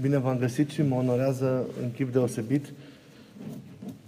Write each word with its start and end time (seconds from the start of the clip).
Bine 0.00 0.18
v-am 0.18 0.38
găsit 0.38 0.70
și 0.70 0.82
mă 0.82 0.94
onorează 0.94 1.64
în 1.82 1.90
chip 1.90 2.12
deosebit 2.12 2.72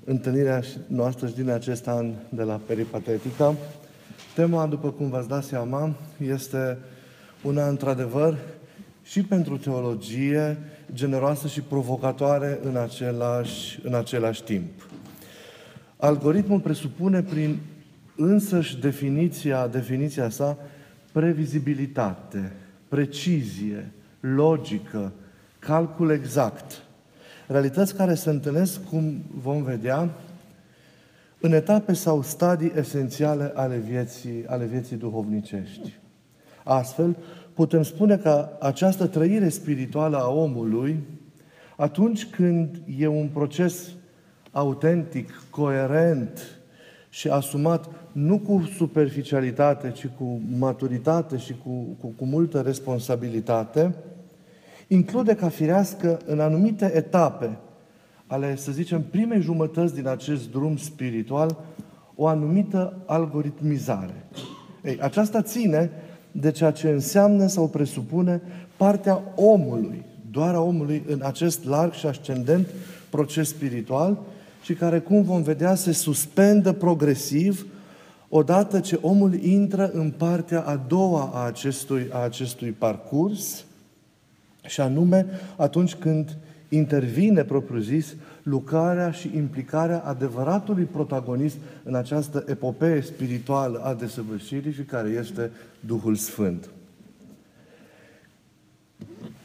întâlnirea 0.04 0.62
noastră 0.87 1.26
și 1.26 1.34
din 1.34 1.49
acest 1.49 1.88
an 1.88 2.12
de 2.29 2.42
la 2.42 2.61
Peripatetica. 2.67 3.54
Tema, 4.35 4.67
după 4.67 4.91
cum 4.91 5.09
v-ați 5.09 5.29
dat 5.29 5.45
seama, 5.45 5.95
este 6.27 6.79
una 7.43 7.69
într-adevăr 7.69 8.39
și 9.03 9.23
pentru 9.23 9.57
teologie 9.57 10.59
generoasă 10.93 11.47
și 11.47 11.61
provocatoare 11.61 12.59
în 12.63 12.77
același, 12.77 13.81
în 13.83 13.95
același 13.95 14.43
timp. 14.43 14.88
Algoritmul 15.97 16.61
presupune 16.61 17.23
prin 17.23 17.59
însăși 18.16 18.80
definiția, 18.80 19.66
definiția 19.66 20.29
sa 20.29 20.59
previzibilitate, 21.12 22.52
precizie, 22.88 23.93
logică, 24.20 25.12
calcul 25.66 26.10
exact. 26.10 26.83
Realități 27.47 27.95
care 27.95 28.15
se 28.15 28.30
întâlnesc, 28.30 28.84
cum 28.84 29.23
vom 29.34 29.62
vedea, 29.62 30.11
în 31.41 31.52
etape 31.52 31.93
sau 31.93 32.23
stadii 32.23 32.73
esențiale 32.77 33.52
ale 33.55 33.77
vieții, 33.77 34.47
ale 34.47 34.65
vieții 34.65 34.97
duhovnicești. 34.97 35.98
Astfel, 36.65 37.16
putem 37.55 37.83
spune 37.83 38.16
că 38.16 38.48
această 38.61 39.07
trăire 39.07 39.48
spirituală 39.48 40.16
a 40.16 40.29
omului, 40.29 41.02
atunci 41.77 42.27
când 42.27 42.83
e 42.99 43.07
un 43.07 43.29
proces 43.29 43.88
autentic, 44.51 45.43
coerent 45.51 46.60
și 47.09 47.29
asumat 47.29 47.88
nu 48.13 48.38
cu 48.38 48.71
superficialitate, 48.77 49.91
ci 49.91 50.09
cu 50.19 50.41
maturitate 50.59 51.37
și 51.37 51.55
cu, 51.65 51.97
cu, 52.01 52.07
cu 52.16 52.24
multă 52.24 52.60
responsabilitate, 52.60 53.95
include 54.92 55.34
ca 55.34 55.48
firească 55.48 56.20
în 56.27 56.41
anumite 56.41 56.92
etape 56.95 57.59
ale, 58.27 58.56
să 58.56 58.73
zicem, 58.73 59.02
primei 59.10 59.41
jumătăți 59.41 59.95
din 59.95 60.07
acest 60.09 60.51
drum 60.51 60.76
spiritual, 60.76 61.57
o 62.15 62.26
anumită 62.26 63.02
algoritmizare. 63.07 64.26
Ei, 64.84 64.98
aceasta 65.00 65.42
ține 65.42 65.90
de 66.32 66.50
ceea 66.50 66.70
ce 66.70 66.88
înseamnă 66.88 67.46
sau 67.46 67.68
presupune 67.68 68.42
partea 68.76 69.22
omului, 69.36 70.04
doar 70.30 70.54
a 70.54 70.60
omului 70.60 71.02
în 71.06 71.20
acest 71.22 71.64
larg 71.64 71.92
și 71.92 72.06
ascendent 72.06 72.66
proces 73.10 73.48
spiritual 73.48 74.18
și 74.62 74.74
care, 74.74 74.98
cum 74.98 75.22
vom 75.22 75.42
vedea, 75.42 75.74
se 75.74 75.92
suspendă 75.92 76.72
progresiv 76.72 77.66
odată 78.28 78.80
ce 78.80 78.98
omul 79.02 79.34
intră 79.34 79.90
în 79.90 80.10
partea 80.10 80.60
a 80.60 80.77
doua 80.88 81.30
a 81.34 81.46
acestui, 81.46 82.08
a 82.12 82.18
acestui 82.18 82.70
parcurs, 82.70 83.64
și 84.66 84.80
anume 84.80 85.27
atunci 85.56 85.94
când 85.94 86.36
intervine, 86.68 87.44
propriu-zis, 87.44 88.14
lucrarea 88.42 89.10
și 89.10 89.30
implicarea 89.34 89.98
adevăratului 89.98 90.84
protagonist 90.84 91.56
în 91.84 91.94
această 91.94 92.44
epopee 92.48 93.00
spirituală 93.00 93.78
a 93.78 93.94
desăvârșirii 93.94 94.72
și 94.72 94.83
care 94.83 95.08
este 95.08 95.50
Duhul 95.80 96.14
Sfânt. 96.14 96.70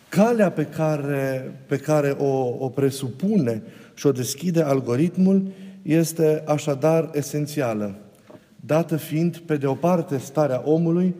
Calea 0.09 0.51
pe 0.51 0.65
care, 0.65 1.53
pe 1.65 1.77
care 1.77 2.09
o, 2.09 2.55
o 2.59 2.69
presupune 2.69 3.61
și 3.93 4.07
o 4.07 4.11
deschide 4.11 4.61
algoritmul 4.61 5.47
este 5.81 6.43
așadar 6.45 7.09
esențială, 7.13 7.95
dată 8.65 8.95
fiind, 8.95 9.37
pe 9.37 9.57
de 9.57 9.67
o 9.67 9.73
parte, 9.73 10.17
starea 10.17 10.61
omului 10.65 11.15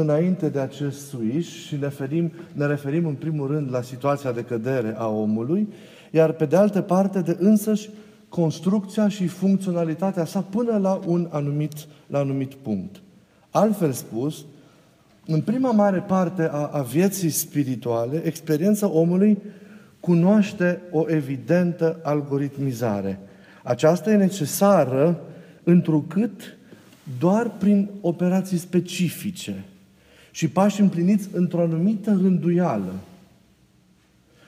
înainte 0.00 0.48
de 0.48 0.58
acest 0.58 1.08
switch 1.08 1.48
și 1.48 1.74
ne 1.74 1.80
referim, 1.80 2.32
ne 2.52 2.66
referim 2.66 3.06
în 3.06 3.14
primul 3.14 3.46
rând 3.46 3.70
la 3.70 3.82
situația 3.82 4.32
de 4.32 4.42
cădere 4.42 4.94
a 4.98 5.06
omului, 5.08 5.68
iar 6.10 6.32
pe 6.32 6.44
de 6.44 6.56
altă 6.56 6.80
parte 6.80 7.20
de 7.20 7.36
însăși 7.40 7.90
construcția 8.28 9.08
și 9.08 9.26
funcționalitatea 9.26 10.24
sa 10.24 10.40
până 10.40 10.78
la 10.78 11.00
un 11.06 11.28
anumit, 11.30 11.72
la 12.06 12.18
anumit 12.18 12.54
punct. 12.54 12.96
Altfel 13.50 13.92
spus, 13.92 14.44
în 15.26 15.40
prima 15.40 15.70
mare 15.70 15.98
parte 15.98 16.42
a, 16.42 16.70
a 16.72 16.82
vieții 16.82 17.30
spirituale, 17.30 18.22
experiența 18.24 18.90
omului 18.90 19.38
cunoaște 20.00 20.80
o 20.90 21.04
evidentă 21.06 22.00
algoritmizare. 22.02 23.18
Aceasta 23.62 24.10
e 24.10 24.16
necesară 24.16 25.20
întrucât 25.62 26.56
doar 27.18 27.50
prin 27.58 27.88
operații 28.00 28.58
specifice, 28.58 29.64
și 30.36 30.48
pași 30.48 30.80
împliniți 30.80 31.28
într-o 31.32 31.60
anumită 31.60 32.10
rânduială. 32.10 32.92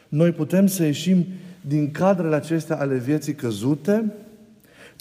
Noi 0.09 0.33
putem 0.33 0.67
să 0.67 0.85
ieșim 0.85 1.27
din 1.61 1.91
cadrele 1.91 2.35
acestea 2.35 2.77
ale 2.77 2.97
vieții 2.97 3.35
căzute 3.35 4.13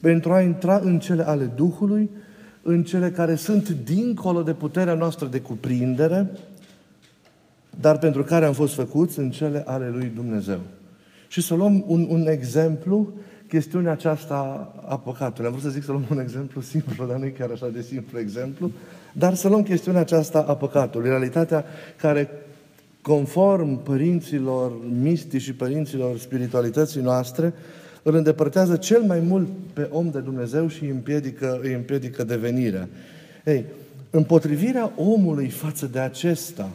pentru 0.02 0.32
a 0.32 0.42
intra 0.42 0.78
în 0.78 1.00
cele 1.00 1.28
ale 1.28 1.46
Duhului, 1.56 2.10
în 2.62 2.84
cele 2.84 3.12
care 3.12 3.36
sunt 3.36 3.70
dincolo 3.70 4.42
de 4.42 4.54
puterea 4.54 4.94
noastră 4.94 5.28
de 5.28 5.40
cuprindere, 5.40 6.30
dar 7.80 7.98
pentru 7.98 8.24
care 8.24 8.46
am 8.46 8.54
fost 8.54 8.74
făcuți 8.74 9.20
în 9.20 9.32
cele 9.32 9.64
ale 9.66 9.90
lui 9.90 10.12
Dumnezeu. 10.16 10.60
Și 11.28 11.42
să 11.42 11.56
luăm 11.56 11.84
un, 11.88 12.08
un 12.10 12.28
exemplu, 12.28 13.14
chestiunea 13.48 13.92
aceasta 13.92 14.74
a 14.86 14.98
păcatului. 14.98 15.46
Am 15.46 15.52
vrut 15.52 15.64
să 15.64 15.70
zic 15.70 15.84
să 15.84 15.92
luăm 15.92 16.06
un 16.12 16.20
exemplu 16.20 16.62
simplu, 16.62 17.06
dar 17.06 17.18
nu 17.18 17.26
e 17.26 17.30
chiar 17.30 17.50
așa 17.52 17.68
de 17.68 17.82
simplu 17.82 18.20
exemplu. 18.20 18.72
Dar 19.14 19.34
să 19.34 19.48
luăm 19.48 19.64
chestiunea 19.64 20.02
aceasta 20.02 20.46
a 20.48 20.56
păcatului, 20.56 21.10
realitatea 21.10 21.66
care, 21.98 22.30
conform 23.02 23.84
părinților 23.84 24.72
mistici 25.02 25.42
și 25.42 25.54
părinților 25.54 26.18
spiritualității 26.18 27.02
noastre, 27.02 27.54
îl 28.04 28.16
îndepărtează 28.16 28.76
cel 28.76 29.02
mai 29.02 29.20
mult 29.20 29.48
pe 29.74 29.88
om 29.92 30.10
de 30.10 30.20
Dumnezeu 30.20 30.68
și 30.68 30.84
îi 30.84 30.90
împiedică, 30.90 31.60
îi 31.62 31.74
împiedică 31.74 32.24
devenirea. 32.24 32.88
Ei, 33.46 33.66
împotrivirea 34.10 34.92
omului 34.96 35.50
față 35.50 35.86
de 35.86 36.00
acesta 36.00 36.70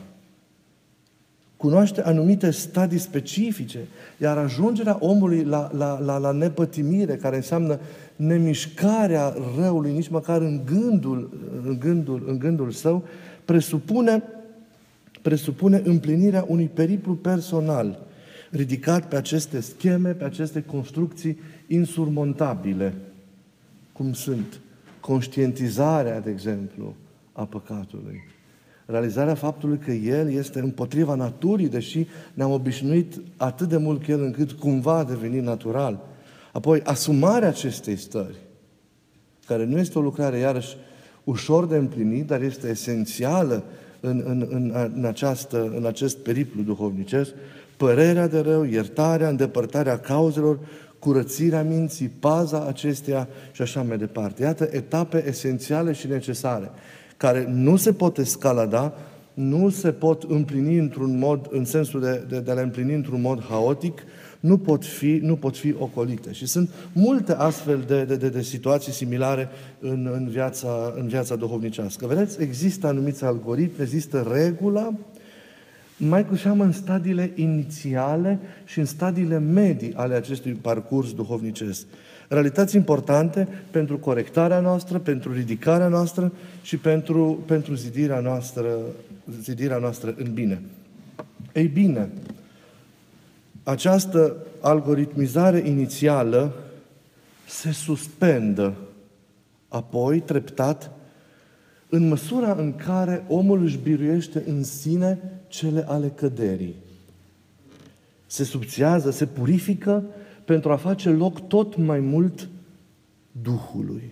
cunoaște 1.63 2.03
anumite 2.03 2.51
stadii 2.51 2.99
specifice, 2.99 3.79
iar 4.19 4.39
ajungerea 4.39 4.97
omului 5.01 5.45
la, 5.45 5.71
la, 5.77 6.01
la, 6.01 6.19
la 6.19 6.31
nepătimire, 6.31 7.17
care 7.17 7.37
înseamnă 7.37 7.79
nemișcarea 8.17 9.35
răului, 9.57 9.93
nici 9.93 10.09
măcar 10.09 10.41
în 10.41 10.61
gândul, 10.65 11.51
în 11.67 11.79
gândul, 11.79 12.25
în 12.27 12.39
gândul 12.39 12.71
său, 12.71 13.05
presupune, 13.45 14.23
presupune 15.23 15.83
împlinirea 15.85 16.45
unui 16.49 16.67
periplu 16.67 17.15
personal 17.15 18.07
ridicat 18.51 19.09
pe 19.09 19.17
aceste 19.17 19.61
scheme, 19.61 20.11
pe 20.11 20.25
aceste 20.25 20.63
construcții 20.63 21.39
insurmontabile, 21.67 22.95
cum 23.93 24.13
sunt 24.13 24.61
conștientizarea, 25.01 26.21
de 26.21 26.31
exemplu, 26.31 26.95
a 27.33 27.45
păcatului. 27.45 28.21
Realizarea 28.87 29.35
faptului 29.35 29.79
că 29.79 29.91
El 29.91 30.33
este 30.33 30.59
împotriva 30.59 31.15
naturii, 31.15 31.69
deși 31.69 32.07
ne-am 32.35 32.51
obișnuit 32.51 33.21
atât 33.37 33.69
de 33.69 33.77
mult 33.77 34.05
cu 34.05 34.11
El 34.11 34.23
încât 34.23 34.53
cumva 34.53 34.97
a 34.97 35.05
devenit 35.05 35.43
natural– 35.43 36.01
Apoi, 36.53 36.81
asumarea 36.85 37.49
acestei 37.49 37.97
stări, 37.97 38.37
care 39.47 39.65
nu 39.65 39.79
este 39.79 39.99
o 39.99 40.03
lucrare, 40.03 40.39
iarăși, 40.39 40.77
ușor 41.25 41.67
de 41.67 41.77
împlinit, 41.77 42.27
dar 42.27 42.43
este 42.43 42.69
esențială 42.69 43.65
în, 44.01 44.23
în, 44.27 44.47
în, 44.51 44.91
în, 44.95 45.05
această, 45.05 45.73
în 45.77 45.87
acest 45.87 46.17
periplu 46.17 46.63
duhovnicesc, 46.63 47.31
părerea 47.77 48.29
de 48.29 48.39
rău, 48.39 48.65
iertarea, 48.65 49.29
îndepărtarea 49.29 49.99
cauzelor, 49.99 50.59
curățirea 50.99 51.63
minții, 51.63 52.09
paza 52.09 52.67
acesteia 52.67 53.29
și 53.53 53.63
așa 53.63 53.83
mai 53.83 53.99
departe. 53.99 54.43
Iată 54.43 54.69
etape 54.71 55.25
esențiale 55.27 55.93
și 55.93 56.07
necesare, 56.07 56.71
care 57.23 57.47
nu 57.49 57.77
se 57.77 57.93
pot 57.93 58.19
escalada, 58.19 58.95
nu 59.35 59.69
se 59.69 59.93
pot 59.93 60.23
împlini 60.23 60.79
într-un 60.79 61.19
mod, 61.19 61.49
în 61.51 61.65
sensul 61.65 62.01
de, 62.01 62.25
de, 62.29 62.41
de 62.41 62.51
a 62.51 62.55
le 62.55 62.61
împlini 62.61 62.95
într-un 62.95 63.21
mod 63.21 63.43
haotic, 63.49 64.03
nu 64.41 64.59
pot 64.59 64.85
fi, 64.85 65.19
nu 65.23 65.37
pot 65.37 65.57
fi 65.57 65.75
ocolite. 65.79 66.33
Și 66.33 66.47
sunt 66.47 66.71
multe 66.93 67.33
astfel 67.33 67.85
de, 67.87 68.05
de, 68.05 68.17
de, 68.17 68.29
de 68.29 68.43
situații 68.43 68.93
similare 68.93 69.49
în, 69.81 70.11
în, 70.13 70.29
viața, 70.29 70.95
în 70.97 71.07
viața 71.07 71.37
duhovnicească. 71.37 72.07
Vedeți, 72.07 72.43
există 72.43 72.87
anumiți 72.87 73.25
algoritmi, 73.25 73.85
există 73.85 74.29
regula, 74.33 74.95
mai 75.97 76.27
cu 76.27 76.37
seamă 76.37 76.65
în 76.65 76.73
stadiile 76.73 77.33
inițiale 77.35 78.39
și 78.65 78.79
în 78.79 78.85
stadiile 78.85 79.39
medii 79.39 79.95
ale 79.95 80.15
acestui 80.15 80.53
parcurs 80.53 81.13
duhovnicesc. 81.13 81.87
Realități 82.29 82.77
importante 82.77 83.49
pentru 83.71 83.99
corectarea 83.99 84.61
noastră, 84.61 84.99
pentru 84.99 85.33
ridicarea 85.33 85.89
noastră 85.89 86.33
și 86.63 86.77
pentru, 86.77 87.43
pentru 87.47 87.75
zidirea, 87.75 88.21
noastră, 88.21 88.79
zidirea 89.41 89.79
noastră 89.79 90.15
în 90.17 90.33
bine. 90.33 90.63
Ei 91.53 91.67
bine, 91.67 92.09
această 93.63 94.37
algoritmizare 94.61 95.59
inițială 95.59 96.55
se 97.47 97.73
suspendă 97.73 98.75
apoi, 99.69 100.21
treptat, 100.21 100.91
în 101.95 102.09
măsura 102.09 102.53
în 102.53 102.75
care 102.77 103.25
omul 103.29 103.63
își 103.63 103.79
biruiește 103.79 104.43
în 104.47 104.65
sine 104.65 105.19
cele 105.49 105.85
ale 105.89 106.09
căderii. 106.09 106.75
se 108.27 108.45
subțiază, 108.45 109.11
se 109.11 109.27
purifică 109.27 110.05
pentru 110.45 110.73
a 110.73 110.77
face 110.77 111.09
loc 111.09 111.49
tot 111.49 111.77
mai 111.77 112.01
mult 112.01 112.49
Duhului. 113.43 114.11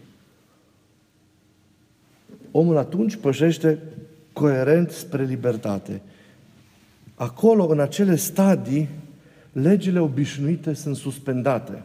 Omul 2.50 2.76
atunci 2.76 3.16
pășește 3.16 3.78
coerent 4.32 4.90
spre 4.90 5.24
libertate. 5.24 6.02
Acolo, 7.14 7.66
în 7.66 7.80
acele 7.80 8.16
stadii, 8.16 8.88
legile 9.52 10.00
obișnuite 10.00 10.72
sunt 10.72 10.96
suspendate 10.96 11.82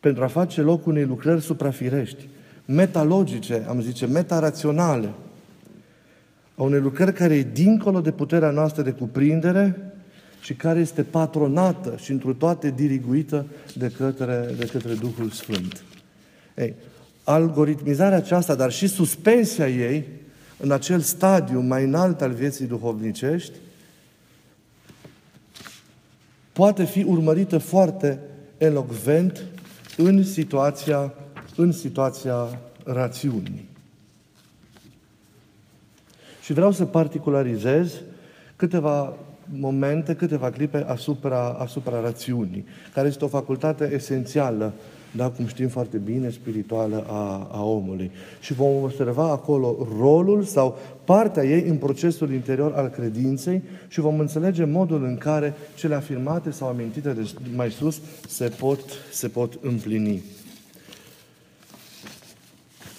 pentru 0.00 0.22
a 0.22 0.26
face 0.26 0.60
loc 0.60 0.86
unei 0.86 1.04
lucrări 1.04 1.42
suprafirești, 1.42 2.28
metalogice, 2.64 3.64
am 3.68 3.80
zice, 3.80 4.06
metaraționale, 4.06 5.12
a 6.54 6.62
unei 6.62 6.80
lucrări 6.80 7.12
care 7.12 7.34
e 7.34 7.42
dincolo 7.42 8.00
de 8.00 8.10
puterea 8.10 8.50
noastră 8.50 8.82
de 8.82 8.90
cuprindere 8.90 9.92
și 10.40 10.54
care 10.54 10.80
este 10.80 11.02
patronată 11.02 11.96
și 11.96 12.10
întru 12.10 12.34
toate 12.34 12.70
diriguită 12.70 13.46
de 13.74 13.92
către, 13.96 14.54
de 14.58 14.66
către 14.66 14.94
Duhul 14.94 15.30
Sfânt. 15.30 15.84
Ei, 16.56 16.74
algoritmizarea 17.24 18.16
aceasta, 18.16 18.54
dar 18.54 18.72
și 18.72 18.86
suspensia 18.86 19.68
ei 19.68 20.04
în 20.56 20.70
acel 20.70 21.00
stadiu 21.00 21.60
mai 21.60 21.84
înalt 21.84 22.20
al 22.20 22.32
vieții 22.32 22.66
duhovnicești, 22.66 23.52
poate 26.52 26.84
fi 26.84 27.02
urmărită 27.02 27.58
foarte 27.58 28.20
elocvent 28.58 29.44
în 29.96 30.24
situația, 30.24 31.14
în 31.56 31.72
situația 31.72 32.60
rațiunii. 32.84 33.68
Și 36.42 36.52
vreau 36.52 36.72
să 36.72 36.84
particularizez 36.84 37.94
câteva 38.56 39.16
momente, 39.58 40.14
câteva 40.14 40.50
clipe 40.50 40.84
asupra, 40.86 41.48
asupra 41.48 42.00
rațiunii, 42.00 42.64
care 42.94 43.08
este 43.08 43.24
o 43.24 43.28
facultate 43.28 43.90
esențială, 43.92 44.72
da, 45.16 45.30
cum 45.30 45.46
știm 45.46 45.68
foarte 45.68 45.96
bine, 45.96 46.30
spirituală 46.30 47.04
a, 47.08 47.48
a 47.52 47.64
omului. 47.64 48.10
Și 48.40 48.52
vom 48.52 48.82
observa 48.82 49.30
acolo 49.30 49.88
rolul 49.98 50.42
sau 50.42 50.78
partea 51.04 51.44
ei 51.44 51.68
în 51.68 51.76
procesul 51.76 52.32
interior 52.32 52.72
al 52.72 52.88
credinței 52.88 53.62
și 53.88 54.00
vom 54.00 54.18
înțelege 54.18 54.64
modul 54.64 55.04
în 55.04 55.16
care 55.16 55.54
cele 55.74 55.94
afirmate 55.94 56.50
sau 56.50 56.68
amintite 56.68 57.12
de 57.12 57.30
mai 57.56 57.70
sus 57.70 58.00
se 58.28 58.48
pot, 58.48 58.80
se 59.12 59.28
pot 59.28 59.58
împlini. 59.60 60.22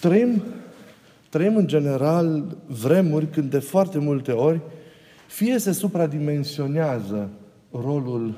Trăim, 0.05 0.43
trăim 1.29 1.55
în 1.55 1.67
general 1.67 2.57
vremuri 2.67 3.27
când 3.27 3.49
de 3.49 3.59
foarte 3.59 3.99
multe 3.99 4.31
ori 4.31 4.61
fie 5.27 5.57
se 5.57 5.71
supradimensionează 5.71 7.29
rolul, 7.71 8.35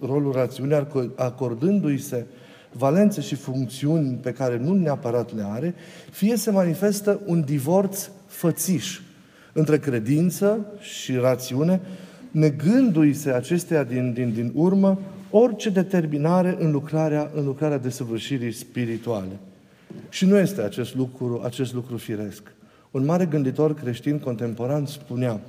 rolul 0.00 0.32
rațiunii, 0.32 0.86
acordându-i 1.16 1.98
se 1.98 2.26
valențe 2.72 3.20
și 3.20 3.34
funcțiuni 3.34 4.18
pe 4.22 4.32
care 4.32 4.58
nu 4.58 4.74
neapărat 4.74 5.34
le 5.34 5.44
are, 5.46 5.74
fie 6.10 6.36
se 6.36 6.50
manifestă 6.50 7.20
un 7.26 7.44
divorț 7.44 8.08
fățiș 8.26 9.00
între 9.52 9.78
credință 9.78 10.66
și 10.78 11.14
rațiune, 11.14 11.80
negându-i 12.30 13.12
se 13.12 13.30
acestea 13.30 13.84
din, 13.84 14.12
din, 14.12 14.32
din 14.32 14.52
urmă 14.54 14.98
orice 15.30 15.70
determinare 15.70 16.56
în 16.58 16.70
lucrarea, 16.70 17.30
în 17.34 17.44
lucrarea 17.44 17.78
desăvârșirii 17.78 18.52
spirituale. 18.52 19.38
Și 20.08 20.26
nu 20.26 20.38
este 20.38 20.60
acest 20.60 20.94
lucru, 20.94 21.42
acest 21.44 21.74
lucru 21.74 21.96
firesc. 21.96 22.42
Un 22.90 23.04
mare 23.04 23.26
gânditor 23.26 23.74
creștin 23.74 24.18
contemporan 24.18 24.86
spunea 24.86 25.40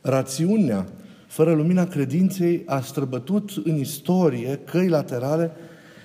Rațiunea, 0.00 0.86
fără 1.26 1.52
lumina 1.52 1.86
credinței, 1.86 2.62
a 2.66 2.80
străbătut 2.80 3.50
în 3.64 3.76
istorie 3.76 4.60
căi 4.64 4.88
laterale 4.88 5.50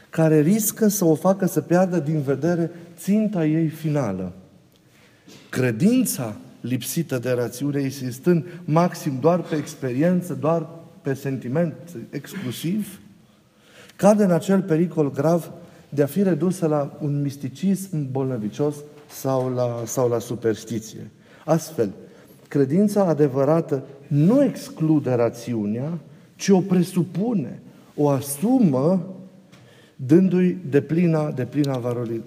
care 0.10 0.42
riscă 0.42 0.88
să 0.88 1.06
o 1.06 1.16
facă 1.16 1.46
să 1.46 1.62
piardă 1.62 2.00
din 2.00 2.22
vedere 2.22 2.72
ținta 2.98 3.46
ei 3.46 3.68
finală. 3.68 4.34
Credința 5.50 6.36
lipsită 6.62 7.18
de 7.18 7.32
rațiune, 7.32 7.82
insistând 7.82 8.46
maxim 8.66 9.18
doar 9.22 9.42
pe 9.42 9.56
experiență, 9.56 10.34
doar 10.34 10.68
pe 11.02 11.14
sentiment 11.14 11.74
exclusiv, 12.10 13.00
cade 13.96 14.24
în 14.24 14.32
acel 14.32 14.62
pericol 14.62 15.12
grav 15.12 15.52
de 15.90 16.04
a 16.04 16.06
fi 16.06 16.24
redusă 16.24 16.68
la 16.68 16.98
un 17.02 17.22
misticism 17.22 18.12
bolnăvicios 18.12 18.76
sau 19.10 19.54
la, 19.54 19.82
sau 19.86 20.10
la 20.10 20.20
superstiție. 20.20 21.12
Astfel, 21.46 21.90
credința 22.48 23.04
adevărată 23.04 23.84
nu 24.08 24.44
exclude 24.44 25.14
rațiunea, 25.14 25.98
ci 26.36 26.50
o 26.50 26.60
presupune, 26.60 27.62
o 27.96 28.10
asumă, 28.10 29.16
dându-i 29.96 30.58
de 30.70 30.82
plina, 30.82 31.32
de 31.32 31.46
plina 31.46 31.78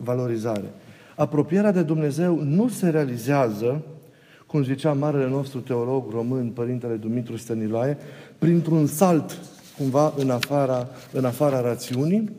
valorizare. 0.02 0.72
Apropierea 1.16 1.72
de 1.72 1.82
Dumnezeu 1.82 2.42
nu 2.42 2.68
se 2.68 2.88
realizează, 2.88 3.82
cum 4.46 4.64
zicea 4.64 4.92
marele 4.92 5.28
nostru 5.28 5.60
teolog 5.60 6.10
român, 6.12 6.48
Părintele 6.48 6.94
Dumitru 6.94 7.36
Stăniloae, 7.36 7.98
printr-un 8.38 8.86
salt 8.86 9.38
cumva 9.78 10.14
în 10.16 10.30
afara, 10.30 10.88
în 11.12 11.24
afara 11.24 11.60
rațiunii, 11.60 12.30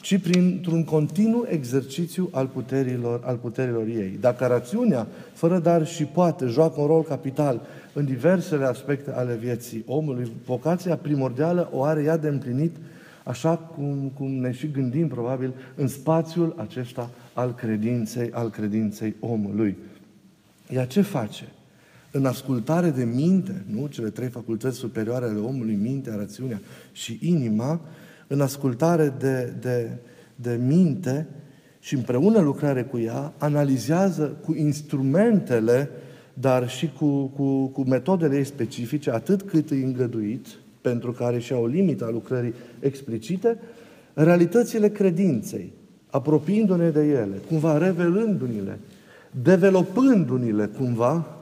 ci 0.00 0.18
printr-un 0.18 0.84
continuu 0.84 1.46
exercițiu 1.48 2.28
al 2.32 2.46
puterilor, 2.46 3.20
al 3.24 3.36
puterilor 3.36 3.86
ei. 3.86 4.16
Dacă 4.20 4.46
rațiunea, 4.46 5.06
fără 5.32 5.58
dar 5.58 5.86
și 5.86 6.04
poate, 6.04 6.46
joacă 6.46 6.80
un 6.80 6.86
rol 6.86 7.02
capital 7.02 7.60
în 7.92 8.04
diversele 8.04 8.64
aspecte 8.64 9.10
ale 9.10 9.34
vieții 9.34 9.84
omului, 9.86 10.30
vocația 10.44 10.96
primordială 10.96 11.68
o 11.72 11.82
are 11.82 12.02
ea 12.02 12.16
de 12.16 12.28
împlinit 12.28 12.76
așa 13.24 13.56
cum, 13.56 14.12
cum 14.14 14.30
ne 14.30 14.52
și 14.52 14.70
gândim 14.70 15.08
probabil 15.08 15.54
în 15.74 15.88
spațiul 15.88 16.54
acesta 16.56 17.10
al 17.32 17.54
credinței, 17.54 18.30
al 18.32 18.50
credinței 18.50 19.14
omului. 19.20 19.76
Ea 20.68 20.86
ce 20.86 21.00
face? 21.00 21.48
În 22.10 22.26
ascultare 22.26 22.90
de 22.90 23.04
minte, 23.04 23.64
nu? 23.66 23.86
Cele 23.86 24.08
trei 24.08 24.28
facultăți 24.28 24.76
superioare 24.76 25.24
ale 25.24 25.38
omului, 25.38 25.74
mintea, 25.74 26.16
rațiunea 26.16 26.60
și 26.92 27.18
inima, 27.20 27.80
în 28.32 28.40
ascultare 28.40 29.14
de, 29.18 29.52
de, 29.60 29.90
de 30.34 30.60
minte 30.66 31.26
și 31.80 31.94
împreună 31.94 32.40
lucrare 32.40 32.82
cu 32.82 32.98
ea, 32.98 33.32
analizează 33.38 34.36
cu 34.44 34.54
instrumentele, 34.54 35.90
dar 36.34 36.68
și 36.68 36.90
cu, 36.98 37.24
cu, 37.24 37.66
cu 37.66 37.82
metodele 37.82 38.36
ei 38.36 38.44
specifice, 38.44 39.10
atât 39.10 39.42
cât 39.42 39.70
îi 39.70 39.82
îngăduit, 39.82 40.46
pentru 40.80 41.12
care 41.12 41.38
și 41.38 41.52
au 41.52 41.62
o 41.62 41.66
limită 41.66 42.04
a 42.04 42.10
lucrării 42.10 42.54
explicite, 42.80 43.58
realitățile 44.14 44.88
credinței, 44.88 45.72
apropiindu-ne 46.10 46.90
de 46.90 47.04
ele, 47.06 47.40
cumva 47.48 47.78
revelându-ni-le, 47.78 48.78
developându-ni-le 49.42 50.66
cumva 50.66 51.36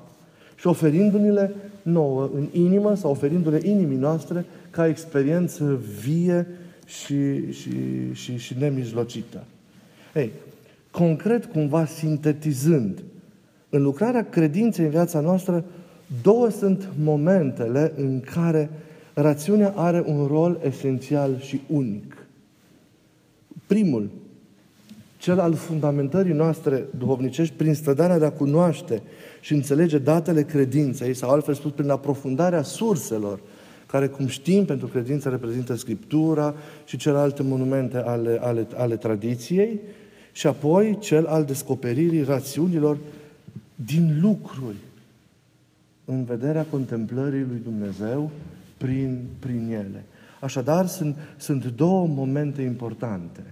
și 0.56 0.66
oferindu-ni-le 0.66 1.54
nouă 1.82 2.30
în 2.34 2.46
inimă 2.52 2.94
sau 2.94 3.10
oferindu-le 3.10 3.60
inimii 3.62 3.96
noastre 3.96 4.44
ca 4.70 4.86
experiență 4.86 5.80
vie 6.02 6.46
și, 6.88 7.52
și, 7.52 7.70
și, 8.12 8.36
și 8.36 8.54
nemijlocită. 8.58 9.44
Ei, 10.14 10.30
concret, 10.90 11.44
cumva 11.44 11.86
sintetizând, 11.86 13.02
în 13.68 13.82
lucrarea 13.82 14.28
credinței 14.28 14.84
în 14.84 14.90
viața 14.90 15.20
noastră, 15.20 15.64
două 16.22 16.48
sunt 16.48 16.88
momentele 17.02 17.92
în 17.96 18.20
care 18.20 18.70
rațiunea 19.14 19.72
are 19.76 20.04
un 20.06 20.26
rol 20.26 20.60
esențial 20.64 21.38
și 21.40 21.60
unic. 21.66 22.26
Primul, 23.66 24.10
cel 25.18 25.38
al 25.38 25.54
fundamentării 25.54 26.32
noastre 26.32 26.84
duhovnicești 26.98 27.54
prin 27.54 27.74
stădarea 27.74 28.18
de 28.18 28.24
a 28.24 28.32
cunoaște 28.32 29.02
și 29.40 29.52
înțelege 29.52 29.98
datele 29.98 30.42
credinței, 30.42 31.14
sau 31.14 31.30
altfel 31.30 31.54
spus, 31.54 31.70
prin 31.70 31.90
aprofundarea 31.90 32.62
surselor 32.62 33.40
care, 33.90 34.06
cum 34.06 34.26
știm, 34.26 34.64
pentru 34.64 34.86
credință 34.86 35.28
reprezintă 35.28 35.74
Scriptura 35.74 36.54
și 36.84 36.96
celelalte 36.96 37.42
monumente 37.42 37.96
ale, 37.96 38.38
ale, 38.40 38.66
ale 38.74 38.96
tradiției, 38.96 39.80
și 40.32 40.46
apoi 40.46 40.98
cel 41.00 41.26
al 41.26 41.44
descoperirii 41.44 42.22
rațiunilor 42.22 42.98
din 43.74 44.18
lucruri, 44.20 44.76
în 46.04 46.24
vederea 46.24 46.66
contemplării 46.70 47.46
lui 47.48 47.60
Dumnezeu 47.62 48.30
prin, 48.76 49.24
prin 49.38 49.72
ele. 49.72 50.04
Așadar, 50.40 50.86
sunt, 50.86 51.16
sunt 51.36 51.64
două 51.64 52.06
momente 52.06 52.62
importante 52.62 53.42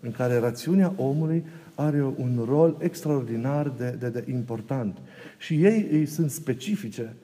în 0.00 0.10
care 0.10 0.38
rațiunea 0.38 0.92
omului 0.96 1.44
are 1.74 2.02
un 2.02 2.44
rol 2.48 2.76
extraordinar 2.78 3.68
de, 3.68 3.96
de, 3.98 4.08
de 4.08 4.24
important. 4.30 4.98
Și 5.38 5.64
ei, 5.64 5.88
ei 5.92 6.06
sunt 6.06 6.30
specifice 6.30 7.14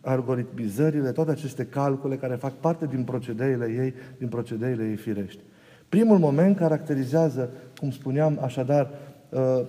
algoritmizările, 0.00 1.10
toate 1.10 1.30
aceste 1.30 1.64
calcule 1.64 2.16
care 2.16 2.34
fac 2.34 2.52
parte 2.52 2.86
din 2.86 3.02
procedeile 3.02 3.66
ei, 3.66 3.94
din 4.18 4.28
procedeile 4.28 4.88
ei 4.88 4.96
firești. 4.96 5.40
Primul 5.88 6.18
moment 6.18 6.56
caracterizează, 6.56 7.50
cum 7.78 7.90
spuneam, 7.90 8.38
așadar, 8.42 8.90
uh, 9.28 9.60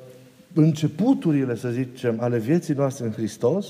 începuturile, 0.54 1.56
să 1.56 1.70
zicem, 1.70 2.20
ale 2.20 2.38
vieții 2.38 2.74
noastre 2.74 3.06
în 3.06 3.12
Hristos, 3.12 3.68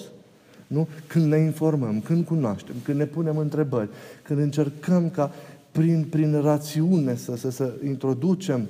Nu? 0.67 0.88
Când 1.07 1.25
ne 1.25 1.38
informăm, 1.38 2.00
când 2.00 2.25
cunoaștem, 2.25 2.75
când 2.83 2.97
ne 2.97 3.05
punem 3.05 3.38
întrebări, 3.38 3.89
când 4.23 4.39
încercăm 4.39 5.09
ca 5.09 5.31
prin, 5.71 6.07
prin 6.09 6.41
rațiune 6.41 7.15
să, 7.15 7.35
să, 7.35 7.51
să 7.51 7.73
introducem 7.85 8.67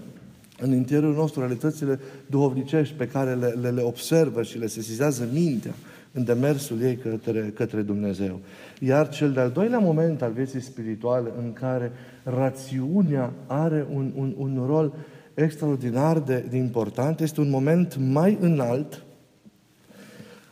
în 0.60 0.74
interiorul 0.74 1.16
nostru 1.16 1.40
realitățile 1.40 2.00
duhovnicești 2.30 2.96
pe 2.96 3.08
care 3.08 3.36
le, 3.36 3.48
le, 3.48 3.70
le 3.70 3.82
observă 3.82 4.44
și 4.44 4.58
le 4.58 4.68
sesizează 4.68 5.28
mintea 5.34 5.74
în 6.12 6.24
demersul 6.24 6.82
ei 6.82 6.96
către, 6.96 7.52
către 7.56 7.82
Dumnezeu. 7.82 8.40
Iar 8.80 9.10
cel 9.10 9.32
de-al 9.32 9.52
doilea 9.52 9.80
moment 9.80 10.22
al 10.22 10.32
vieții 10.32 10.62
spirituale 10.62 11.32
în 11.38 11.54
care 11.54 11.92
rațiunea 12.24 13.34
are 13.48 13.88
un, 13.94 14.12
un, 14.16 14.34
un 14.38 14.64
rol 14.66 14.94
extraordinar 15.34 16.20
de, 16.20 16.46
de 16.50 16.58
important 16.58 17.20
este 17.20 17.42
un 17.42 17.50
moment 17.50 17.98
mai 17.98 18.38
înalt 18.42 19.04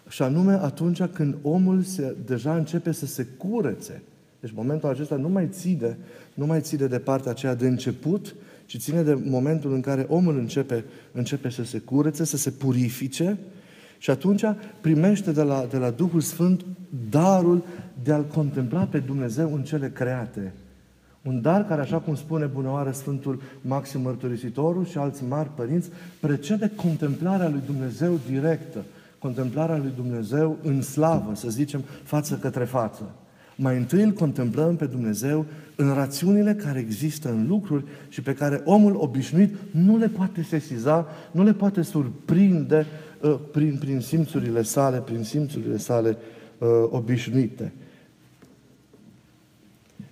și 0.09 0.21
anume 0.21 0.53
atunci 0.53 1.03
când 1.03 1.35
omul 1.41 1.81
se, 1.81 2.15
deja 2.25 2.55
începe 2.55 2.91
să 2.91 3.05
se 3.05 3.27
curețe. 3.37 4.01
Deci 4.39 4.51
momentul 4.51 4.89
acesta 4.89 5.15
nu 5.15 5.29
mai 5.29 5.47
ține, 5.51 5.97
nu 6.33 6.45
mai 6.45 6.61
ține 6.61 6.85
de 6.85 6.99
partea 6.99 7.31
aceea 7.31 7.55
de 7.55 7.67
început, 7.67 8.35
ci 8.65 8.77
ține 8.77 9.01
de 9.01 9.13
momentul 9.13 9.73
în 9.73 9.81
care 9.81 10.05
omul 10.09 10.37
începe, 10.37 10.85
începe 11.11 11.49
să 11.49 11.63
se 11.63 11.79
curețe, 11.79 12.23
să 12.23 12.37
se 12.37 12.49
purifice 12.49 13.37
și 13.99 14.09
atunci 14.09 14.43
primește 14.81 15.31
de 15.31 15.41
la, 15.41 15.65
de 15.69 15.77
la 15.77 15.89
Duhul 15.89 16.21
Sfânt 16.21 16.65
darul 17.09 17.63
de 18.03 18.11
a-L 18.11 18.25
contempla 18.33 18.83
pe 18.83 18.99
Dumnezeu 18.99 19.53
în 19.53 19.63
cele 19.63 19.89
create. 19.89 20.53
Un 21.23 21.41
dar 21.41 21.67
care, 21.67 21.81
așa 21.81 21.97
cum 21.97 22.15
spune 22.15 22.45
bunoară 22.45 22.91
Sfântul 22.91 23.41
Maxim 23.61 24.01
Mărturisitorul 24.01 24.85
și 24.85 24.97
alți 24.97 25.23
mari 25.23 25.49
părinți, 25.55 25.89
precede 26.19 26.71
contemplarea 26.75 27.49
lui 27.49 27.61
Dumnezeu 27.65 28.19
directă, 28.29 28.83
contemplarea 29.19 29.77
lui 29.77 29.91
Dumnezeu 29.95 30.57
în 30.63 30.81
slavă, 30.81 31.31
să 31.35 31.49
zicem, 31.49 31.83
față 32.03 32.35
către 32.35 32.63
față. 32.63 33.11
Mai 33.55 33.77
întâi 33.77 34.03
îl 34.03 34.11
contemplăm 34.11 34.75
pe 34.75 34.85
Dumnezeu 34.85 35.45
în 35.75 35.93
rațiunile 35.93 36.53
care 36.53 36.79
există 36.79 37.29
în 37.29 37.47
lucruri 37.47 37.83
și 38.09 38.21
pe 38.21 38.33
care 38.33 38.61
omul 38.65 38.95
obișnuit 38.95 39.55
nu 39.71 39.97
le 39.97 40.07
poate 40.07 40.43
sesiza, 40.43 41.07
nu 41.31 41.43
le 41.43 41.53
poate 41.53 41.81
surprinde 41.81 42.77
uh, 42.77 43.08
prin, 43.51 43.77
prin 43.79 43.99
simțurile 43.99 44.61
sale, 44.61 44.97
prin 44.97 45.23
simțurile 45.23 45.77
sale 45.77 46.17
uh, 46.57 46.67
obișnuite. 46.89 47.73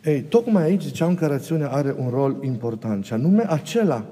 Ei, 0.04 0.22
tocmai 0.22 0.64
aici 0.64 0.82
ziceam 0.82 1.16
că 1.16 1.26
rațiunea 1.26 1.70
are 1.70 1.96
un 1.98 2.10
rol 2.10 2.38
important, 2.42 3.06
și 3.06 3.14
anume 3.14 3.44
acela 3.48 4.06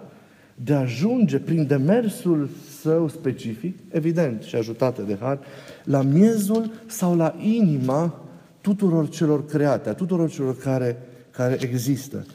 de 0.55 0.73
a 0.73 0.79
ajunge 0.79 1.39
prin 1.39 1.67
demersul 1.67 2.49
său 2.81 3.07
specific, 3.07 3.77
evident 3.91 4.41
și 4.41 4.55
ajutată 4.55 5.01
de 5.01 5.17
har, 5.19 5.39
la 5.83 6.01
miezul 6.01 6.71
sau 6.85 7.15
la 7.15 7.35
inima 7.39 8.23
tuturor 8.61 9.09
celor 9.09 9.45
create, 9.45 9.89
a 9.89 9.93
tuturor 9.93 10.29
celor 10.29 10.57
care, 10.57 10.97
care 11.31 11.57
există. 11.61 12.25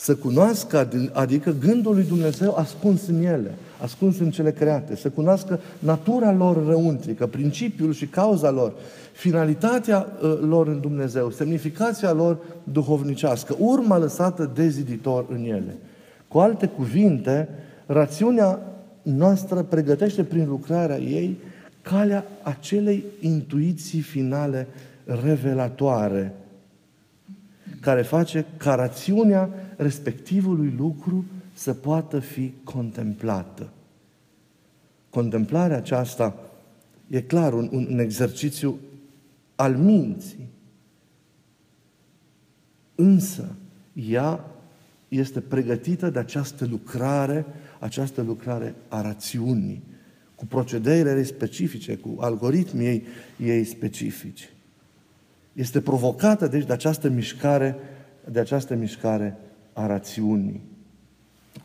Să 0.00 0.14
cunoască, 0.14 0.88
adică 1.12 1.54
gândul 1.60 1.94
lui 1.94 2.04
Dumnezeu 2.04 2.54
ascuns 2.54 3.06
în 3.06 3.24
ele, 3.24 3.54
ascuns 3.82 4.18
în 4.18 4.30
cele 4.30 4.52
create, 4.52 4.96
să 4.96 5.08
cunoască 5.08 5.60
natura 5.78 6.32
lor 6.32 6.66
răuntrică, 6.66 7.26
principiul 7.26 7.92
și 7.92 8.06
cauza 8.06 8.50
lor, 8.50 8.72
finalitatea 9.12 10.06
uh, 10.22 10.38
lor 10.40 10.68
în 10.68 10.80
Dumnezeu, 10.80 11.30
semnificația 11.30 12.12
lor 12.12 12.38
duhovnicească, 12.64 13.56
urma 13.58 13.98
lăsată 13.98 14.50
de 14.54 14.68
ziditor 14.68 15.26
în 15.28 15.44
ele. 15.44 15.76
Cu 16.28 16.38
alte 16.38 16.66
cuvinte, 16.66 17.48
rațiunea 17.86 18.58
noastră 19.02 19.62
pregătește 19.62 20.22
prin 20.22 20.48
lucrarea 20.48 20.98
ei 20.98 21.38
calea 21.82 22.24
acelei 22.42 23.04
intuiții 23.20 24.00
finale 24.00 24.66
revelatoare 25.22 26.34
care 27.80 28.02
face 28.02 28.46
ca 28.56 28.74
rațiunea 28.74 29.50
respectivului 29.76 30.74
lucru 30.76 31.24
să 31.52 31.74
poată 31.74 32.18
fi 32.18 32.52
contemplată. 32.64 33.72
Contemplarea 35.10 35.76
aceasta 35.76 36.50
e 37.08 37.20
clar 37.20 37.52
un, 37.52 37.68
un 37.72 37.98
exercițiu 37.98 38.78
al 39.54 39.76
minții. 39.76 40.48
Însă, 42.94 43.54
ea 43.92 44.44
este 45.08 45.40
pregătită 45.40 46.10
de 46.10 46.18
această 46.18 46.66
lucrare, 46.66 47.46
această 47.78 48.22
lucrare 48.22 48.74
a 48.88 49.00
rațiunii, 49.00 49.82
cu 50.34 50.46
procedeile 50.46 51.16
ei 51.16 51.24
specifice, 51.24 51.96
cu 51.96 52.16
algoritmii 52.20 52.86
ei, 52.86 53.02
ei 53.38 53.64
specifici. 53.64 54.50
Este 55.60 55.80
provocată, 55.80 56.46
deci, 56.46 56.66
de 56.66 56.72
această 56.72 57.08
mișcare, 57.08 57.76
de 58.30 58.38
această 58.38 58.74
mișcare 58.74 59.36
a 59.72 59.86
rațiunii. 59.86 60.60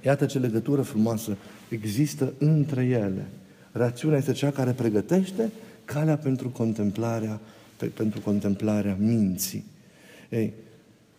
Iată 0.06 0.26
ce 0.26 0.40
legătură 0.40 0.82
frumoasă 0.82 1.38
există 1.70 2.34
între 2.38 2.84
ele. 2.84 3.26
Rațiunea 3.72 4.18
este 4.18 4.32
cea 4.32 4.52
care 4.52 4.72
pregătește 4.72 5.50
calea 5.86 6.18
pentru 6.18 6.50
contemplarea, 6.50 7.40
pe, 7.78 7.86
pentru 7.86 8.20
contemplarea 8.20 8.98
minții. 9.00 9.66
Ei, 10.30 10.54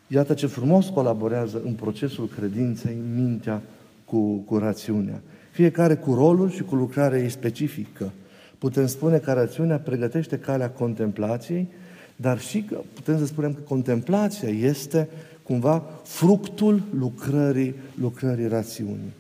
iată 0.08 0.34
ce 0.34 0.46
frumos 0.46 0.86
colaborează 0.86 1.60
în 1.64 1.72
procesul 1.72 2.28
credinței 2.28 2.96
mintea 3.14 3.62
cu, 4.04 4.36
cu 4.36 4.58
rațiunea. 4.58 5.20
Fiecare 5.50 5.94
cu 5.94 6.14
rolul 6.14 6.50
și 6.50 6.62
cu 6.62 6.74
lucrarea 6.74 7.18
ei 7.18 7.28
specifică. 7.28 8.12
Putem 8.58 8.86
spune 8.86 9.18
că 9.18 9.32
rațiunea 9.32 9.78
pregătește 9.78 10.38
calea 10.38 10.70
contemplației, 10.70 11.68
dar 12.16 12.40
și 12.40 12.62
că 12.62 12.80
putem 12.94 13.18
să 13.18 13.26
spunem 13.26 13.54
că 13.54 13.60
contemplația 13.60 14.48
este 14.48 15.08
cumva 15.42 15.82
fructul 16.04 16.82
lucrării, 16.98 17.74
lucrării 18.00 18.48
rațiunii. 18.48 19.12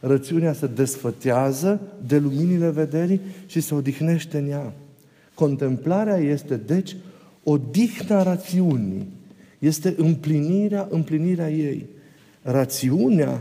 Rațiunea 0.00 0.52
se 0.52 0.66
desfătează 0.66 1.80
de 2.06 2.18
luminile 2.18 2.70
vederii 2.70 3.20
și 3.46 3.60
se 3.60 3.74
odihnește 3.74 4.38
în 4.38 4.50
ea. 4.50 4.72
Contemplarea 5.34 6.16
este, 6.16 6.56
deci, 6.56 6.96
odihna 7.44 8.22
rațiunii. 8.22 9.06
Este 9.58 9.94
împlinirea, 9.96 10.86
împlinirea 10.90 11.50
ei. 11.50 11.86
Rațiunea, 12.42 13.40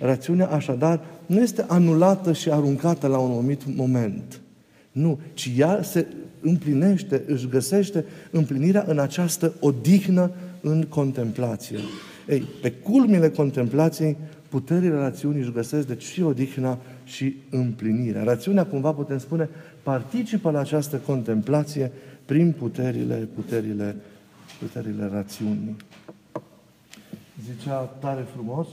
rațiunea 0.00 0.46
așadar, 0.46 1.04
nu 1.26 1.40
este 1.40 1.64
anulată 1.68 2.32
și 2.32 2.50
aruncată 2.50 3.06
la 3.06 3.18
un 3.18 3.30
anumit 3.30 3.76
moment. 3.76 4.40
Nu, 4.98 5.18
ci 5.34 5.50
ea 5.56 5.82
se 5.82 6.06
împlinește, 6.40 7.22
își 7.26 7.48
găsește 7.48 8.04
împlinirea 8.30 8.84
în 8.86 8.98
această 8.98 9.52
odihnă 9.60 10.30
în 10.60 10.82
contemplație. 10.82 11.78
Ei, 12.28 12.44
pe 12.62 12.70
culmile 12.70 13.30
contemplației, 13.30 14.16
puterile 14.48 14.94
rațiunii 14.94 15.40
își 15.40 15.52
găsesc 15.52 15.86
deci 15.86 16.02
și 16.02 16.22
odihna 16.22 16.78
și 17.04 17.36
împlinirea. 17.50 18.22
Rațiunea, 18.22 18.66
cumva 18.66 18.92
putem 18.92 19.18
spune, 19.18 19.48
participă 19.82 20.50
la 20.50 20.58
această 20.58 20.96
contemplație 20.96 21.92
prin 22.24 22.54
puterile, 22.58 23.28
puterile, 23.34 23.96
puterile 24.58 25.08
rațiunii. 25.12 25.76
Zicea 27.44 27.78
tare 27.78 28.26
frumos 28.34 28.66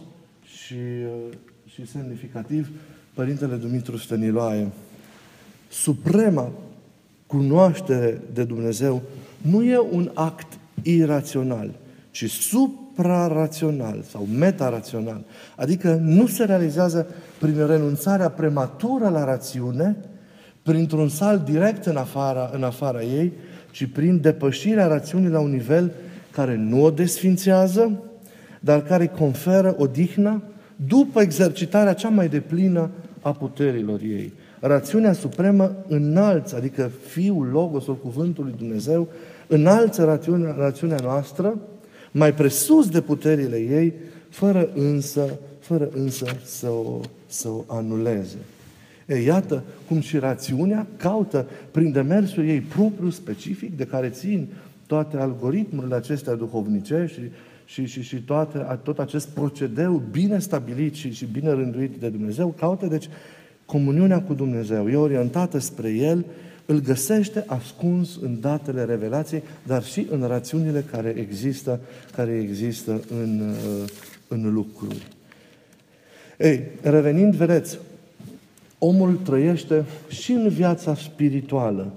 și, 0.43 0.75
și 1.65 1.87
semnificativ 1.87 2.69
Părintele 3.13 3.55
Dumitru 3.55 3.97
Stăniloae, 3.97 4.67
suprema 5.81 6.51
cunoaștere 7.27 8.21
de 8.33 8.43
Dumnezeu 8.43 9.01
nu 9.41 9.63
e 9.63 9.79
un 9.91 10.11
act 10.13 10.47
irațional, 10.81 11.71
ci 12.11 12.29
suprarațional 12.29 14.03
sau 14.09 14.27
metarațional. 14.37 15.23
Adică 15.55 15.99
nu 16.01 16.27
se 16.27 16.43
realizează 16.43 17.07
prin 17.39 17.67
renunțarea 17.67 18.29
prematură 18.29 19.09
la 19.09 19.23
rațiune, 19.23 19.95
printr-un 20.63 21.09
salt 21.09 21.45
direct 21.45 21.85
în 21.85 21.95
afara, 21.95 22.49
în 22.53 22.63
afara 22.63 23.03
ei, 23.03 23.33
ci 23.71 23.85
prin 23.85 24.21
depășirea 24.21 24.87
rațiunii 24.87 25.29
la 25.29 25.39
un 25.39 25.49
nivel 25.49 25.91
care 26.31 26.55
nu 26.55 26.83
o 26.83 26.89
desfințează, 26.89 28.03
dar 28.59 28.83
care 28.83 29.03
îi 29.03 29.17
conferă 29.17 29.75
odihna 29.77 30.41
după 30.87 31.21
exercitarea 31.21 31.93
cea 31.93 32.09
mai 32.09 32.27
deplină 32.27 32.89
a 33.21 33.31
puterilor 33.31 33.99
ei 34.01 34.33
rațiunea 34.67 35.13
supremă 35.13 35.75
înalță, 35.87 36.55
adică 36.55 36.91
Fiul, 37.07 37.47
Logosul, 37.47 37.95
Cuvântul 37.97 38.43
lui 38.43 38.53
Dumnezeu, 38.57 39.07
înalță 39.47 40.03
rațiunea, 40.03 40.55
rațiunea 40.57 40.99
noastră 41.01 41.57
mai 42.11 42.33
presus 42.33 42.89
de 42.89 43.01
puterile 43.01 43.57
ei, 43.57 43.93
fără 44.29 44.69
însă, 44.75 45.39
fără 45.59 45.89
însă 45.93 46.25
să 46.43 46.69
o, 46.69 46.99
să 47.25 47.49
o 47.49 47.63
anuleze. 47.67 48.37
E, 49.05 49.15
iată 49.15 49.63
cum 49.87 49.99
și 49.99 50.17
rațiunea 50.17 50.87
caută 50.97 51.45
prin 51.71 51.91
demersul 51.91 52.45
ei 52.45 52.59
propriu 52.59 53.09
specific, 53.09 53.77
de 53.77 53.85
care 53.85 54.09
țin 54.09 54.47
toate 54.87 55.17
algoritmurile 55.17 55.95
acestea 55.95 56.35
duhovnice 56.35 57.09
și, 57.13 57.21
și, 57.65 57.85
și, 57.85 58.01
și 58.01 58.15
toate, 58.15 58.79
tot 58.83 58.99
acest 58.99 59.27
procedeu 59.27 60.03
bine 60.11 60.39
stabilit 60.39 60.93
și, 60.93 61.11
și 61.11 61.25
bine 61.25 61.49
rânduit 61.49 61.95
de 61.99 62.09
Dumnezeu, 62.09 62.53
caută 62.57 62.85
deci 62.85 63.09
comuniunea 63.65 64.21
cu 64.21 64.33
Dumnezeu, 64.33 64.89
e 64.89 64.95
orientată 64.95 65.57
spre 65.57 65.89
El 65.89 66.25
îl 66.65 66.79
găsește 66.79 67.43
ascuns 67.47 68.17
în 68.21 68.39
datele 68.39 68.83
revelației, 68.83 69.43
dar 69.63 69.83
și 69.83 70.07
în 70.09 70.23
rațiunile 70.27 70.85
care 70.91 71.13
există, 71.17 71.79
care 72.15 72.31
există 72.31 73.01
în, 73.09 73.39
uh, 73.39 73.89
în 74.27 74.53
lucruri. 74.53 75.07
Ei, 76.37 76.63
revenind, 76.81 77.35
vedeți, 77.35 77.77
omul 78.77 79.15
trăiește 79.15 79.85
și 80.07 80.31
în 80.31 80.49
viața 80.49 80.95
spirituală 80.95 81.93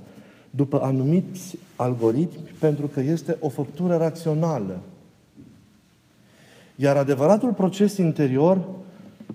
după 0.50 0.80
anumiți 0.82 1.58
algoritmi 1.76 2.52
pentru 2.58 2.86
că 2.86 3.00
este 3.00 3.36
o 3.40 3.48
făptură 3.48 3.96
rațională. 3.96 4.80
Iar 6.76 6.96
adevăratul 6.96 7.52
proces 7.52 7.96
interior 7.96 8.68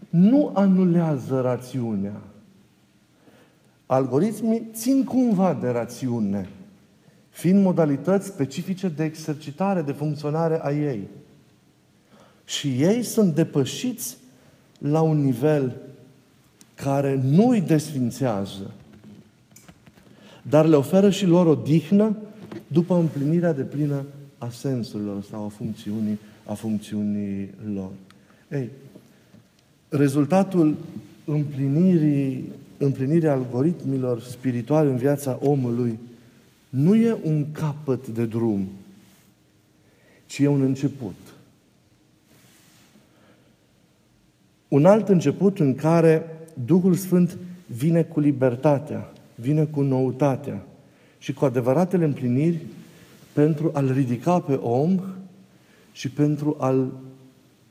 nu 0.10 0.52
anulează 0.54 1.42
rațiunea. 1.42 2.22
Algoritmii 3.86 4.68
țin 4.74 5.04
cumva 5.04 5.54
de 5.54 5.70
rațiune, 5.70 6.50
fiind 7.30 7.64
modalități 7.64 8.28
specifice 8.28 8.88
de 8.88 9.04
exercitare, 9.04 9.82
de 9.82 9.92
funcționare 9.92 10.60
a 10.64 10.72
ei. 10.72 11.08
Și 12.46 12.68
ei 12.82 13.04
sunt 13.04 13.36
depășiți 13.36 14.18
la 14.78 15.02
un 15.02 15.24
nivel 15.24 15.76
care 16.76 17.22
nu 17.24 17.48
îi 17.48 17.62
desfințează, 17.62 18.72
dar 20.42 20.66
le 20.66 20.76
oferă 20.76 21.10
și 21.10 21.26
lor 21.26 21.46
o 21.46 21.56
dihnă 21.56 22.18
după 22.68 22.96
împlinirea 22.96 23.54
de 23.54 23.62
plină 23.62 24.04
a 24.38 24.50
sensurilor 24.50 25.24
sau 25.24 25.46
a 25.46 25.48
funcțiunii, 25.48 26.20
a 26.46 26.54
funcțiunii 26.54 27.50
lor. 27.74 27.92
Ei, 28.52 28.70
rezultatul 29.96 30.76
împlinirii, 31.26 32.52
împlinirii 32.78 33.28
algoritmilor 33.28 34.22
spirituale 34.22 34.90
în 34.90 34.98
viața 34.98 35.40
omului 35.42 36.00
nu 36.70 36.96
e 36.96 37.18
un 37.24 37.52
capăt 37.52 38.08
de 38.08 38.26
drum, 38.26 38.68
ci 40.26 40.40
e 40.40 40.48
un 40.48 40.62
început. 40.62 41.16
Un 44.68 44.86
alt 44.86 45.10
început 45.10 45.60
în 45.60 45.76
care 45.76 46.26
Duhul 46.66 46.94
Sfânt 46.94 47.38
vine 47.66 48.04
cu 48.04 48.20
libertatea, 48.20 49.12
vine 49.36 49.66
cu 49.66 49.82
noutatea 49.82 50.66
și 51.18 51.34
cu 51.34 51.46
adevăratele 51.46 52.06
împliniri 52.06 52.60
pentru 53.34 53.72
a-l 53.74 53.92
ridica 53.92 54.40
pe 54.40 54.54
om 54.54 55.00
și 55.92 56.10
pentru 56.10 56.56
a-l 56.60 56.92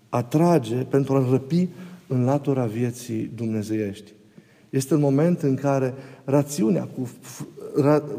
atrage, 0.08 0.74
pentru 0.74 1.14
a-l 1.14 1.30
răpi 1.30 1.68
în 2.12 2.24
latura 2.24 2.64
vieții 2.64 3.30
dumnezeiești. 3.34 4.12
Este 4.70 4.94
un 4.94 5.00
moment 5.00 5.42
în 5.42 5.54
care 5.54 5.94
rațiunea, 6.24 6.82
cu, 6.82 7.10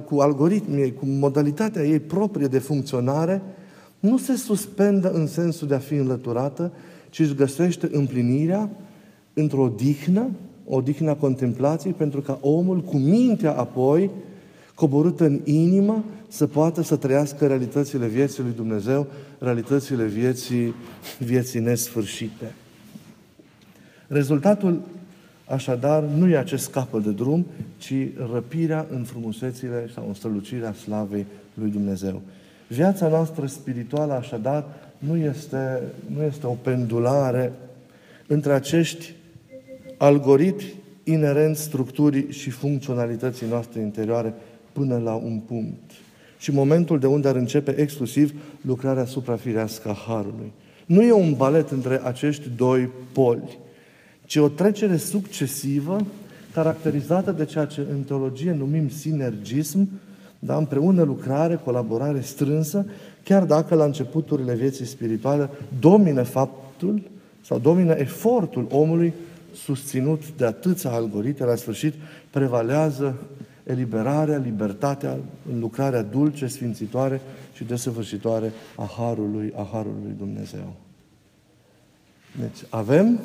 cu 0.06 0.20
algoritmii, 0.20 0.94
cu 0.94 1.06
modalitatea 1.06 1.84
ei 1.84 2.00
proprie 2.00 2.48
de 2.48 2.60
funcționare, 2.60 3.42
nu 4.00 4.18
se 4.18 4.36
suspendă 4.36 5.12
în 5.12 5.28
sensul 5.28 5.68
de 5.68 5.76
a 5.76 5.80
fi 5.80 5.94
înlăturată, 5.94 6.72
ci 7.10 7.20
își 7.20 7.36
găsește 7.36 7.90
împlinirea 7.92 8.70
într-o 9.34 9.74
dihnă, 9.76 10.30
o 10.66 10.82
dihnă 10.82 11.10
a 11.10 11.16
contemplației, 11.16 11.94
pentru 11.94 12.22
ca 12.22 12.40
omul, 12.42 12.82
cu 12.82 12.98
mintea 12.98 13.54
apoi, 13.54 14.10
coborâtă 14.76 15.26
în 15.26 15.40
inimă, 15.44 16.04
să 16.28 16.48
poată 16.48 16.82
să 16.82 16.96
trăiască 16.96 17.48
realitățile 17.48 18.08
vieții 18.08 18.44
lui 18.44 18.54
Dumnezeu, 18.56 19.08
realitățile 19.38 20.06
vieții, 20.06 20.74
vieții 21.20 21.60
nesfârșite. 21.60 22.54
Rezultatul, 24.14 24.82
așadar, 25.46 26.04
nu 26.04 26.30
e 26.30 26.38
acest 26.38 26.72
capăt 26.72 27.04
de 27.04 27.12
drum, 27.12 27.46
ci 27.78 27.94
răpirea 28.32 28.86
în 28.90 29.04
frumusețile 29.04 29.90
sau 29.94 30.08
în 30.08 30.14
strălucirea 30.14 30.74
slavei 30.74 31.26
lui 31.54 31.70
Dumnezeu. 31.70 32.22
Viața 32.68 33.08
noastră 33.08 33.46
spirituală, 33.46 34.14
așadar, 34.14 34.66
nu 34.98 35.18
este, 35.18 35.82
nu 36.16 36.24
este 36.24 36.48
o 36.48 36.50
pendulare 36.50 37.52
între 38.28 38.54
acești 38.54 39.14
algoritmi 39.98 40.74
inerent 41.04 41.56
structurii 41.56 42.32
și 42.32 42.50
funcționalității 42.50 43.48
noastre 43.48 43.82
interioare 43.82 44.34
până 44.72 44.98
la 44.98 45.14
un 45.14 45.40
punct. 45.48 45.92
Și 46.38 46.52
momentul 46.52 47.00
de 47.00 47.08
unde 47.08 47.28
ar 47.28 47.36
începe 47.36 47.80
exclusiv 47.80 48.34
lucrarea 48.62 49.06
suprafirească 49.06 49.90
a 49.90 49.98
Harului. 50.08 50.52
Nu 50.86 51.02
e 51.02 51.12
un 51.12 51.34
balet 51.34 51.70
între 51.70 52.02
acești 52.04 52.50
doi 52.56 52.90
poli, 53.12 53.62
ci 54.34 54.38
o 54.38 54.50
trecere 54.50 54.98
succesivă 54.98 56.06
caracterizată 56.54 57.32
de 57.32 57.46
ceea 57.46 57.66
ce 57.66 57.86
în 57.92 58.04
teologie 58.04 58.52
numim 58.52 58.90
sinergism, 58.90 59.90
da? 60.40 60.56
împreună 60.56 61.04
lucrare, 61.04 61.56
colaborare 61.56 62.22
strânsă, 62.22 62.86
chiar 63.24 63.44
dacă 63.44 63.76
la 63.76 63.84
începuturile 63.84 64.56
vieții 64.56 64.86
spirituale 64.86 65.50
domină 65.80 66.24
faptul 66.24 67.02
sau 67.46 67.60
domină 67.60 67.92
efortul 67.92 68.68
omului 68.72 69.14
susținut 69.56 70.22
de 70.38 70.46
atâția 70.46 70.92
algoritmi, 70.92 71.48
la 71.48 71.56
sfârșit 71.56 71.94
prevalează 72.30 73.16
eliberarea, 73.64 74.38
libertatea 74.38 75.18
în 75.52 75.60
lucrarea 75.60 76.02
dulce, 76.02 76.48
sfințitoare 76.48 77.22
și 77.54 77.64
desăvârșitoare 77.64 78.52
a 78.76 78.90
Harului, 78.98 79.54
a 79.56 79.68
Harului 79.72 80.14
Dumnezeu. 80.18 80.74
Deci 82.40 82.66
avem 82.70 83.20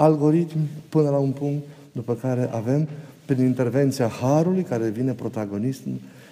algoritmi 0.00 0.68
până 0.88 1.10
la 1.10 1.18
un 1.18 1.30
punct, 1.30 1.64
după 1.92 2.14
care 2.14 2.50
avem, 2.52 2.88
prin 3.24 3.44
intervenția 3.44 4.08
Harului, 4.08 4.62
care 4.62 4.84
devine 4.84 5.12
protagonist, 5.12 5.80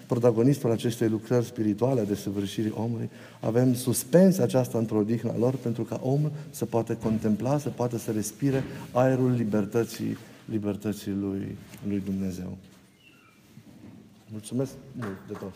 protagonistul 0.06 0.70
acestei 0.70 1.08
lucrări 1.08 1.44
spirituale 1.44 2.02
de 2.02 2.14
săvârșirii 2.14 2.74
omului, 2.76 3.10
avem 3.40 3.74
suspens 3.74 4.38
aceasta 4.38 4.78
într-o 4.78 4.98
odihnă 4.98 5.32
lor 5.38 5.54
pentru 5.54 5.82
ca 5.82 6.00
omul 6.02 6.30
să 6.50 6.64
poată 6.64 6.94
contempla, 6.94 7.58
să 7.58 7.68
poată 7.68 7.98
să 7.98 8.10
respire 8.10 8.64
aerul 8.92 9.32
libertății, 9.32 10.16
libertății 10.44 11.12
lui, 11.12 11.56
lui 11.88 12.02
Dumnezeu. 12.04 12.56
Mulțumesc 14.32 14.72
mult 14.96 15.18
de 15.26 15.32
tot! 15.32 15.52